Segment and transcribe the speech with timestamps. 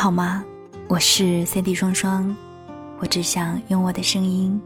[0.00, 0.42] 好吗？
[0.88, 2.34] 我是 CD 双双，
[3.00, 4.58] 我只想用我的声音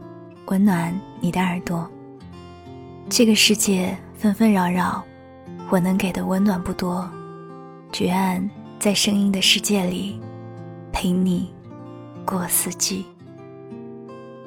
[0.45, 1.85] 温暖你的耳朵。
[3.09, 5.03] 这个世界纷纷扰扰，
[5.69, 7.05] 我能给的温暖不多，
[7.91, 8.49] 只愿
[8.79, 10.17] 在声音的世界里
[10.93, 11.53] 陪你
[12.23, 13.05] 过四季。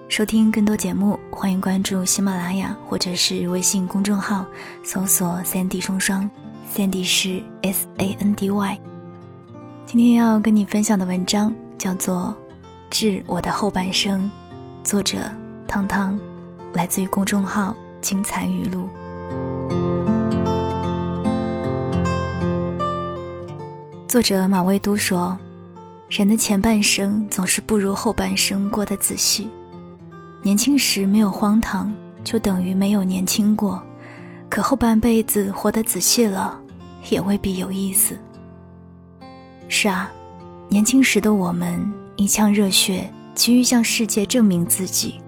[0.09, 4.43] 收听更多节目，欢迎关注喜马拉雅或者是微信公众号，
[4.83, 6.31] 搜索 “Sandy 双双
[6.75, 8.81] ”，Sandy 是 S A N D Y。
[9.91, 12.37] 今天要跟你分享的文章叫做
[12.91, 14.31] 《致我的后半生》，
[14.87, 15.17] 作者
[15.67, 16.21] 汤汤，
[16.75, 18.87] 来自于公众号“精彩语录”。
[24.07, 25.35] 作者马未都说
[26.11, 29.49] ：“人的前半生总是不如后半生过得仔细。”
[30.45, 31.91] 年轻时没有荒唐，
[32.23, 33.81] 就等于没有年轻过；
[34.51, 36.61] 可后半辈子活得仔细了，
[37.09, 38.15] 也未必有意思。
[39.69, 40.11] 是啊，
[40.69, 41.81] 年轻时的我们
[42.17, 45.21] 一腔热血，急于向世界证明自己，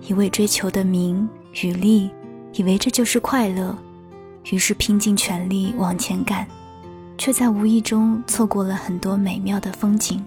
[0.00, 1.28] 一味追求的名
[1.62, 2.10] 与利，
[2.54, 3.76] 以为这就是快乐，
[4.50, 6.46] 于是拼尽全力往前赶，
[7.16, 10.24] 却在无意中错过了很多美妙的风景。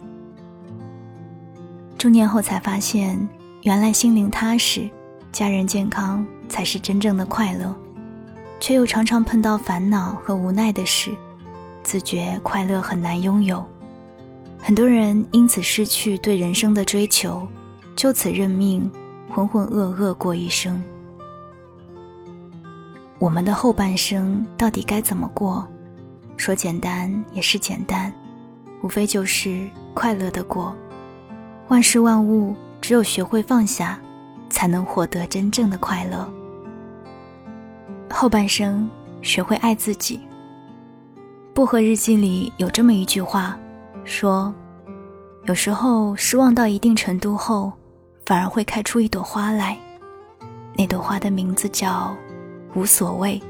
[1.98, 3.28] 中年后才发现。
[3.64, 4.88] 原来心灵踏实，
[5.32, 7.76] 家人健康才是真正的快乐，
[8.62, 11.12] 却又常常碰到烦恼和无奈的事，
[11.88, 13.66] 自觉快乐很难拥有。
[14.60, 17.48] 很多人因此失去对人生的追求，
[17.96, 18.92] 就此认命，
[19.30, 20.84] 浑浑噩噩过一生。
[23.20, 25.66] 我们的后半生到底该怎么过？
[26.36, 28.12] 说简单也是简单，
[28.84, 30.76] 无非就是快乐的过。
[31.70, 32.54] 万事万物。
[32.80, 34.00] 只有学会放下，
[34.50, 36.30] 才能获得真正的快乐。
[38.10, 38.90] 后半生，
[39.22, 40.27] 学会爱自己。
[41.58, 43.58] 薄荷日记里有这么一句话，
[44.06, 44.54] 说：
[45.46, 47.74] 有时候失望到一定程度后，
[48.28, 49.76] 反而会开出一朵花来。
[50.76, 52.16] 那朵花的名字叫
[52.76, 53.42] 无所谓。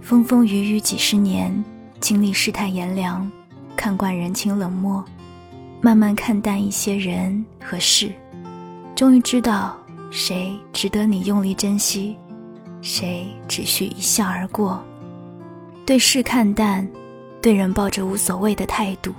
[0.00, 1.52] 风风雨雨几十年，
[1.98, 3.28] 经历世态炎凉，
[3.74, 5.04] 看惯人情冷漠。
[5.80, 8.12] 慢慢看淡一些人和事，
[8.94, 9.76] 终于知道
[10.12, 12.16] 谁值得你用力珍惜，
[12.80, 14.80] 谁只需一笑而过。
[15.84, 16.88] 对事看淡，
[17.42, 19.12] 对人抱着无所谓的态度，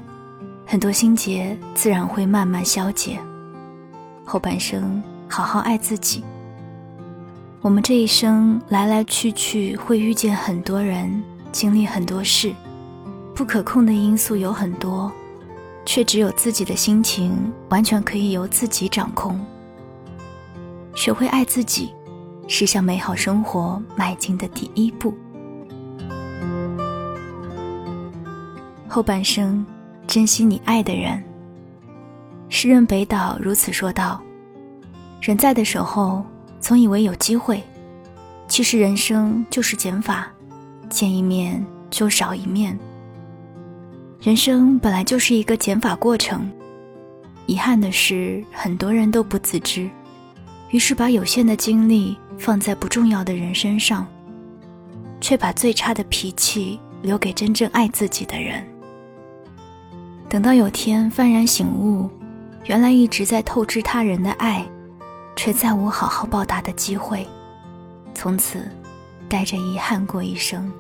[0.66, 3.20] 很多心结自然会慢慢消解。
[4.24, 6.24] 后半生好好爱自己。
[7.62, 12.54] 我们这一生来来去去，会遇见很多人，经历很多事，
[13.36, 15.12] 不可控的因素有很多。
[15.84, 19.44] 却只有自己的心情完全可以由自己掌控。
[20.94, 21.92] 学会爱自己，
[22.48, 25.12] 是向美好生活迈进的第一步。
[28.94, 29.66] 后半生，
[30.06, 31.24] 珍惜你爱的人。
[32.50, 34.22] 诗人北岛如此说道
[35.24, 36.22] ：“人在的时候，
[36.60, 37.64] 总以为有机会，
[38.50, 40.30] 其实人生就是减法，
[40.90, 42.78] 见一面就少一面。”
[44.22, 46.52] 人生本来就是一个减法过程，
[47.46, 49.90] 遗憾的是，很多人都不自知，
[50.72, 54.06] 于是把有限的精力放在不重要的人身上，
[55.22, 58.62] 却把最差的脾气留给真正爱自己的人。
[60.32, 62.10] 等到有天幡然醒悟，
[62.64, 64.66] 原来一直在透支他人的爱，
[65.36, 67.28] 却再无好好报答的机会，
[68.16, 68.66] 从此
[69.28, 70.72] 带着遗憾过一生。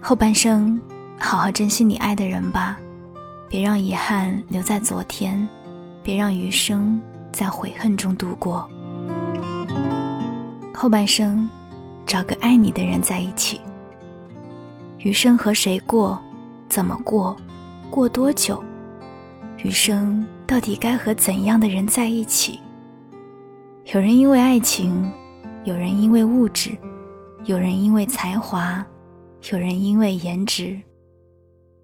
[0.00, 0.80] 后半生。
[1.16, 2.76] 好好珍惜你爱的人吧，
[3.48, 5.48] 别让遗憾留在昨天，
[6.02, 8.68] 别让余生在悔恨中度过。
[10.74, 11.48] 后半生，
[12.04, 13.60] 找个爱你的人在一起。
[14.98, 16.20] 余生和谁过，
[16.68, 17.36] 怎么过，
[17.92, 18.64] 过多久？
[19.58, 22.58] 余生到底该和怎样的人在一起？
[23.92, 25.12] 有人因为爱情，
[25.64, 26.70] 有人因为物质，
[27.44, 28.82] 有人因为才华，
[29.52, 30.80] 有人因为颜值。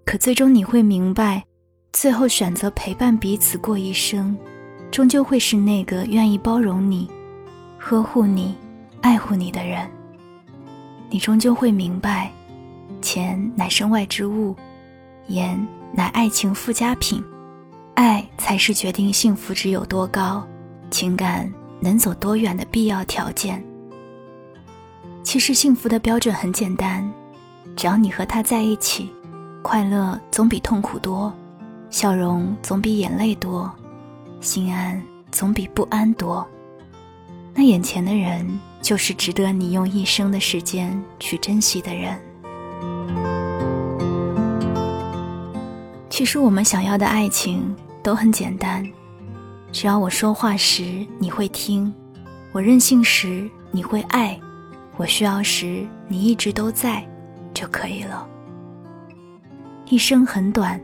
[0.03, 1.43] 可最终你会明白，
[1.93, 4.35] 最后选择陪伴彼此过一生，
[4.89, 7.07] 终究会是那个愿意包容你、
[7.77, 8.55] 呵护你、
[9.01, 9.87] 爱护你的人。
[11.11, 12.31] 你终究会明白，
[12.99, 14.55] 钱乃身外之物，
[15.27, 15.55] 颜
[15.93, 17.23] 乃爱情附加品，
[17.95, 20.45] 爱才是决定幸福值有多高、
[20.89, 23.63] 情感能走多远的必要条件。
[25.23, 27.07] 其实幸福的标准很简单，
[27.75, 29.09] 只要你和他在一起。
[29.61, 31.31] 快乐总比痛苦多，
[31.89, 33.69] 笑容总比眼泪多，
[34.39, 35.01] 心安
[35.31, 36.47] 总比不安多。
[37.53, 38.47] 那眼前的人，
[38.81, 42.17] 就是值得你用一生的时间去珍惜的人。
[46.19, 47.73] 其实我们想要的爱情
[48.03, 48.85] 都很简单，
[49.71, 51.93] 只要我说话时你会听，
[52.51, 54.37] 我任性时你会爱，
[54.97, 57.07] 我需要时你一直都在，
[57.53, 58.27] 就可以了。
[59.85, 60.77] 一生很短，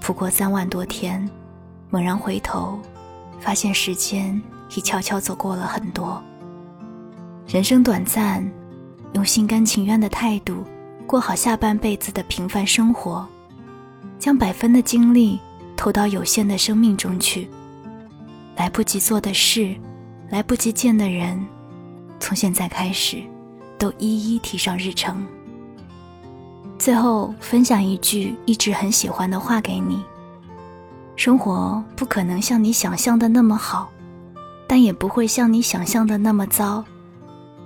[0.00, 1.30] 不过三万多天，
[1.88, 2.76] 猛然回头，
[3.38, 4.42] 发现时间
[4.74, 6.20] 已悄悄走过了很多。
[7.46, 8.44] 人生短暂，
[9.12, 10.64] 用心甘情愿的态度
[11.06, 13.24] 过好下半辈子的平凡生活，
[14.22, 15.36] 将百分的精力
[15.76, 17.48] 投到有限的生命中去。
[18.54, 19.74] 来不及做的事，
[20.30, 21.44] 来不及见的人，
[22.20, 23.20] 从现在开始，
[23.76, 25.26] 都一一提上日程。
[26.78, 30.00] 最后分享一句一直很喜欢的话给你：
[31.16, 33.90] 生活不可能像你想象的那么好，
[34.68, 36.84] 但也不会像你想象的那么糟。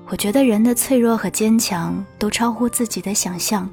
[0.08, 3.68] 我觉得人的脆弱和坚强都超乎自己的想象。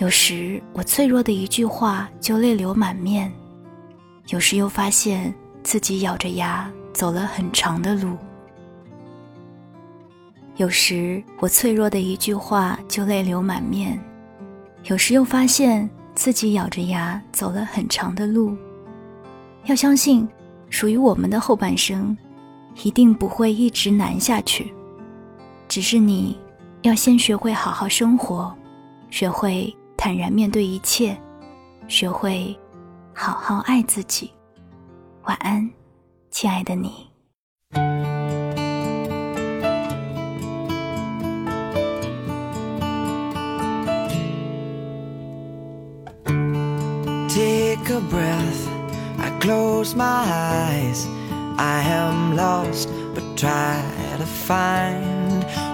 [0.00, 3.30] 有时我脆弱的一句话就泪流满面，
[4.28, 5.32] 有时又发现
[5.62, 8.16] 自己咬着牙走了很长的路。
[10.56, 14.02] 有时我脆弱的一句话就泪流满面，
[14.84, 18.56] 有时又发现自己咬着牙走了很长的路。
[19.66, 20.26] 要相信，
[20.70, 22.16] 属于我们的后半生，
[22.82, 24.72] 一定不会一直难下去。
[25.68, 26.38] 只是你，
[26.80, 28.50] 要先学会好好生活，
[29.10, 31.14] 学会坦然面对一切，
[31.86, 32.58] 学会
[33.14, 34.32] 好好爱自己。
[35.24, 35.70] 晚安，
[36.30, 37.10] 亲爱的你。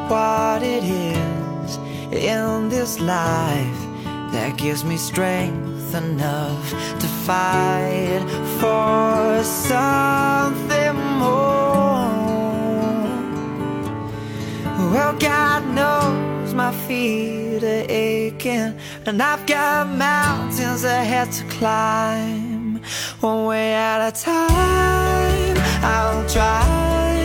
[0.08, 1.78] what it is
[2.12, 3.85] in this life
[4.36, 8.22] that gives me strength enough to fight
[8.60, 12.10] for something more.
[14.92, 22.82] Well, God knows my feet are aching, and I've got mountains ahead to climb.
[23.20, 27.15] One way at a time, I'll try.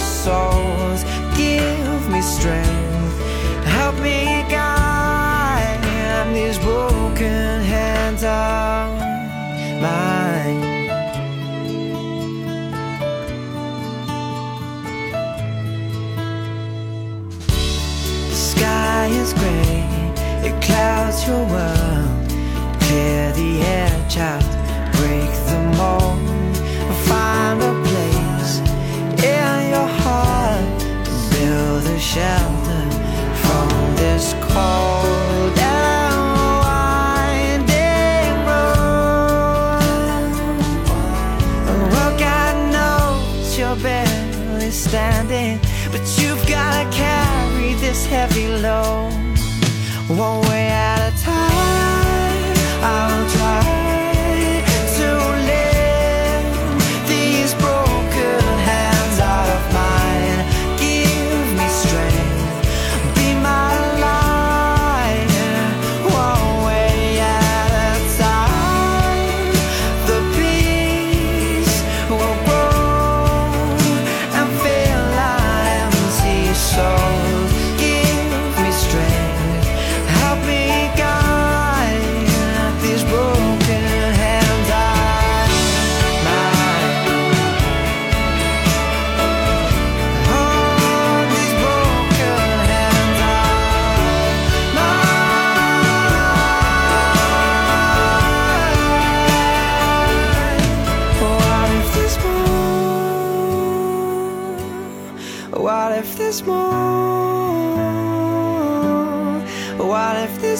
[0.00, 1.04] souls.
[1.36, 3.18] Give me strength,
[3.64, 5.00] help me guide
[6.34, 9.00] these broken hands of
[9.80, 10.60] mine.
[18.28, 19.84] The sky is gray,
[20.48, 22.30] it clouds your world.
[22.80, 24.44] Clear the air, child,
[24.96, 26.09] break the mold.
[32.14, 32.86] Shelter
[33.44, 36.16] from this cold and
[36.66, 39.84] winding road.
[41.92, 45.60] Well, God knows you're barely standing,
[45.92, 49.12] but you've gotta carry this heavy load
[50.08, 50.99] one way at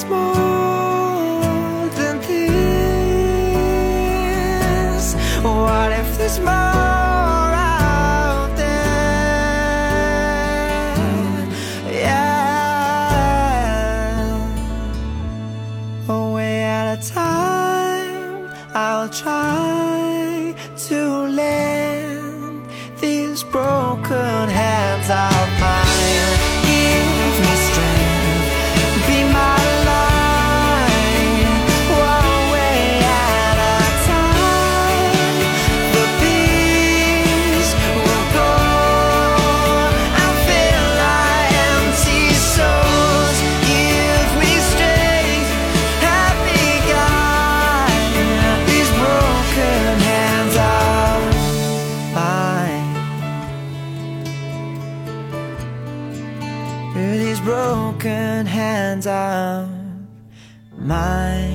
[0.00, 0.29] small.
[59.00, 61.49] Hands of mine.